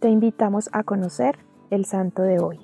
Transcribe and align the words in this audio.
Te 0.00 0.08
invitamos 0.08 0.70
a 0.72 0.84
conocer 0.84 1.40
el 1.70 1.84
santo 1.84 2.22
de 2.22 2.38
hoy. 2.38 2.60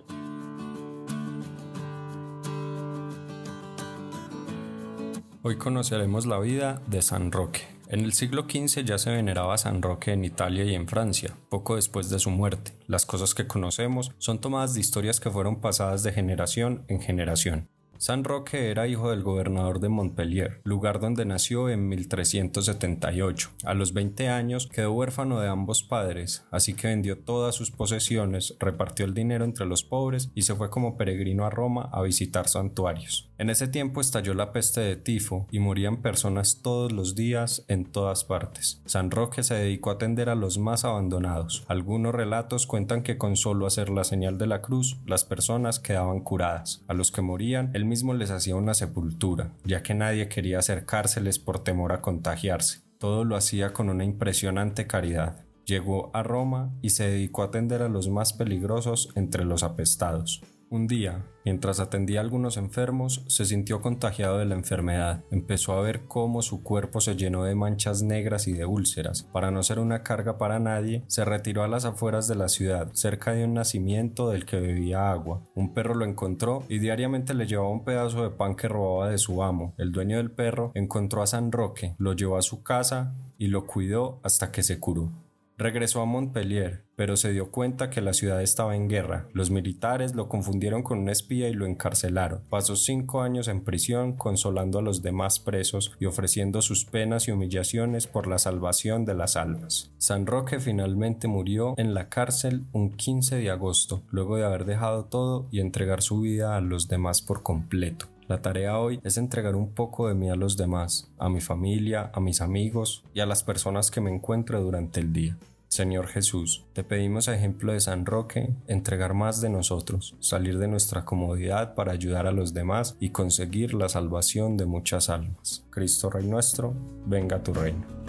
Hoy 5.43 5.59
conoceremos 5.59 6.27
la 6.27 6.39
vida 6.39 6.81
de 6.87 7.03
San 7.03 7.33
Roque. 7.33 7.63
En 7.89 8.01
el 8.01 8.13
siglo 8.13 8.43
XV 8.43 8.85
ya 8.85 8.99
se 8.99 9.11
veneraba 9.11 9.55
a 9.55 9.59
San 9.59 9.83
Roque 9.83 10.13
en 10.13 10.25
Italia 10.25 10.63
y 10.63 10.77
en 10.77 10.87
Francia, 10.87 11.37
poco 11.49 11.75
después 11.75 12.09
de 12.09 12.21
su 12.21 12.31
muerte. 12.31 12.79
Las 12.87 13.05
cosas 13.05 13.35
que 13.35 13.49
conocemos 13.49 14.13
son 14.19 14.41
tomadas 14.41 14.75
de 14.75 14.81
historias 14.81 15.19
que 15.19 15.31
fueron 15.31 15.61
pasadas 15.61 16.05
de 16.05 16.13
generación 16.13 16.85
en 16.87 17.01
generación. 17.01 17.69
San 17.99 18.25
Roque 18.25 18.71
era 18.71 18.87
hijo 18.87 19.11
del 19.11 19.23
gobernador 19.23 19.81
de 19.81 19.89
Montpellier, 19.89 20.61
lugar 20.65 21.01
donde 21.01 21.25
nació 21.25 21.69
en 21.69 21.89
1378. 21.89 23.51
A 23.65 23.75
los 23.75 23.93
20 23.93 24.29
años 24.29 24.67
quedó 24.67 24.93
huérfano 24.93 25.41
de 25.41 25.49
ambos 25.49 25.83
padres, 25.83 26.45
así 26.51 26.75
que 26.75 26.89
vendió 26.89 27.19
todas 27.19 27.55
sus 27.55 27.71
posesiones, 27.71 28.57
repartió 28.59 29.07
el 29.07 29.15
dinero 29.15 29.45
entre 29.45 29.67
los 29.67 29.85
pobres 29.85 30.31
y 30.35 30.43
se 30.43 30.55
fue 30.55 30.71
como 30.71 30.97
peregrino 30.97 31.47
a 31.47 31.51
Roma 31.51 31.89
a 31.93 32.03
visitar 32.03 32.49
santuarios. 32.49 33.31
En 33.37 33.51
ese 33.51 33.67
tiempo 33.67 34.01
estalló 34.01 34.35
la 34.35 34.53
peste 34.53 34.81
de 34.81 34.97
tifo 34.97 35.47
y 35.51 35.59
morían 35.59 36.03
personas 36.03 36.61
todos 36.63 36.93
los 36.93 37.15
días 37.15 37.65
en 37.69 37.85
todas 37.85 38.25
partes. 38.25 38.81
San 38.85 39.11
Roque 39.11 39.43
se 39.43 39.55
dedicó 39.55 39.91
a 39.91 39.95
atender 39.95 40.29
a 40.29 40.35
los 40.35 40.59
más 40.59 40.85
abandonados. 40.85 41.65
Algunos 41.67 42.15
relatos 42.15 42.67
cuentan 42.67 43.03
que 43.03 43.19
con 43.19 43.37
solo 43.37 43.67
hacer 43.67 43.91
la 43.91 44.05
señal 44.05 44.39
de 44.39 44.47
la 44.47 44.63
cruz, 44.63 44.99
las 45.07 45.25
personas 45.25 45.81
quedaban 45.81 46.21
curadas. 46.21 46.85
A 46.87 46.95
los 46.95 47.11
que 47.11 47.23
morían, 47.23 47.71
él 47.85 47.89
mismo 47.91 48.15
les 48.15 48.31
hacía 48.31 48.57
una 48.57 48.73
sepultura, 48.73 49.53
ya 49.63 49.83
que 49.83 49.93
nadie 49.93 50.31
quería 50.31 50.59
acercárseles 50.59 51.39
por 51.39 51.63
temor 51.63 51.93
a 51.93 52.01
contagiarse. 52.01 52.81
Todo 52.97 53.25
lo 53.25 53.37
hacía 53.37 53.75
con 53.75 53.91
una 53.91 54.05
impresionante 54.05 54.87
caridad. 54.87 55.45
Llegó 55.67 56.11
a 56.15 56.23
Roma 56.23 56.73
y 56.81 56.91
se 56.91 57.11
dedicó 57.11 57.43
a 57.43 57.47
atender 57.47 57.83
a 57.83 57.91
los 57.91 58.09
más 58.09 58.33
peligrosos 58.33 59.11
entre 59.17 59.45
los 59.45 59.63
apestados. 59.63 60.41
Un 60.75 60.89
día, 60.89 61.25
mientras 61.45 61.79
atendía 61.79 62.19
a 62.19 62.25
algunos 62.25 62.57
enfermos, 62.57 63.25
se 63.29 63.45
sintió 63.45 63.81
contagiado 63.81 64.39
de 64.39 64.45
la 64.45 64.57
enfermedad. 64.57 65.23
Empezó 65.31 65.75
a 65.75 65.81
ver 65.81 66.07
cómo 66.09 66.43
su 66.43 66.65
cuerpo 66.65 67.01
se 67.01 67.15
llenó 67.15 67.45
de 67.45 67.55
manchas 67.55 68.03
negras 68.03 68.49
y 68.49 68.55
de 68.55 68.67
úlceras. 68.67 69.23
Para 69.23 69.53
no 69.53 69.63
ser 69.63 69.79
una 69.79 70.03
carga 70.03 70.37
para 70.37 70.59
nadie, 70.59 71.05
se 71.07 71.25
retiró 71.25 71.63
a 71.63 71.69
las 71.69 71.85
afueras 71.85 72.27
de 72.27 72.35
la 72.35 72.49
ciudad, 72.49 72.91
cerca 72.93 73.31
de 73.31 73.45
un 73.45 73.55
nacimiento 73.55 74.31
del 74.31 74.47
que 74.47 74.59
bebía 74.59 75.13
agua. 75.13 75.47
Un 75.55 75.75
perro 75.75 75.95
lo 75.95 76.07
encontró 76.07 76.65
y 76.69 76.81
diariamente 76.81 77.35
le 77.35 77.47
llevaba 77.47 77.71
un 77.71 77.85
pedazo 77.85 78.25
de 78.25 78.31
pan 78.31 78.57
que 78.57 78.67
robaba 78.67 79.09
de 79.09 79.19
su 79.19 79.45
amo. 79.45 79.75
El 79.79 79.93
dueño 79.93 80.17
del 80.17 80.33
perro 80.33 80.73
encontró 80.75 81.23
a 81.23 81.29
San 81.29 81.53
Roque, 81.53 81.95
lo 81.99 82.15
llevó 82.15 82.37
a 82.37 82.43
su 82.43 82.65
casa 82.65 83.15
y 83.39 83.47
lo 83.47 83.65
cuidó 83.65 84.19
hasta 84.25 84.51
que 84.51 84.65
se 84.65 84.81
curó. 84.81 85.13
Regresó 85.57 86.01
a 86.01 86.05
Montpellier, 86.05 86.84
pero 86.97 87.17
se 87.17 87.33
dio 87.33 87.51
cuenta 87.51 87.91
que 87.91 88.01
la 88.01 88.13
ciudad 88.13 88.43
estaba 88.43 88.77
en 88.77 88.89
guerra. 88.89 89.29
Los 89.33 89.51
militares 89.51 90.15
lo 90.15 90.29
confundieron 90.29 90.83
con 90.83 90.99
un 90.99 91.09
espía 91.09 91.49
y 91.49 91.55
lo 91.55 91.67
encarcelaron. 91.67 92.43
Pasó 92.51 92.77
cinco 92.77 93.23
años 93.23 93.49
en 93.49 93.65
prisión 93.65 94.15
consolando 94.15 94.79
a 94.79 94.83
los 94.83 95.03
demás 95.03 95.39
presos 95.41 95.93
y 95.99 96.07
ofreciendo 96.07 96.63
sus 96.63 96.85
penas 96.85 97.29
y 97.29 97.33
humillaciones 97.33 98.07
por 98.07 98.27
la 98.27 98.39
salvación 98.39 99.05
de 99.05 99.15
las 99.15 99.37
almas. 99.37 99.91
San 99.99 100.27
Roque 100.27 100.61
finalmente 100.61 101.29
murió 101.29 101.75
en 101.77 101.95
la 101.95 102.09
cárcel 102.09 102.65
un 102.73 102.91
15 102.91 103.37
de 103.37 103.51
agosto, 103.51 104.03
luego 104.11 104.37
de 104.37 104.45
haber 104.45 104.65
dejado 104.65 105.05
todo 105.07 105.47
y 105.51 105.61
entregar 105.61 106.03
su 106.03 106.21
vida 106.21 106.57
a 106.57 106.61
los 106.61 106.89
demás 106.89 107.23
por 107.23 107.43
completo. 107.43 108.07
La 108.27 108.41
tarea 108.41 108.79
hoy 108.79 109.01
es 109.05 109.19
entregar 109.19 109.55
un 109.55 109.75
poco 109.75 110.09
de 110.09 110.15
mí 110.15 110.31
a 110.31 110.35
los 110.35 110.57
demás, 110.57 111.11
a 111.19 111.29
mi 111.29 111.43
familia, 111.43 112.11
a 112.15 112.21
mis 112.21 112.41
amigos 112.41 113.05
y 113.13 113.21
a 113.21 113.27
las 113.27 113.43
personas 113.43 113.91
que 113.91 114.01
me 114.01 114.11
encuentro 114.11 114.63
durante 114.63 115.01
el 115.01 115.13
día. 115.13 115.37
Señor 115.75 116.07
Jesús, 116.07 116.65
te 116.73 116.85
pedimos 116.85 117.29
a 117.29 117.35
ejemplo 117.35 117.73
de 117.73 117.81
San 117.81 118.07
Roque 118.07 118.49
entregar 118.69 119.13
más 119.13 119.41
de 119.41 119.51
nosotros, 119.51 120.15
salir 120.21 120.59
de 120.59 120.69
nuestra 120.69 121.05
comodidad 121.05 121.75
para 121.75 121.91
ayudar 121.91 122.29
a 122.29 122.31
los 122.31 122.55
demás 122.55 122.97
y 123.01 123.11
conseguir 123.11 123.75
la 123.75 123.89
salvación 123.89 124.57
de 124.57 124.67
muchas 124.67 125.11
almas. 125.11 125.67
Cristo 125.71 126.11
Rey 126.11 126.29
nuestro, 126.29 126.77
venga 127.07 127.43
tu 127.43 127.53
reino. 127.53 128.04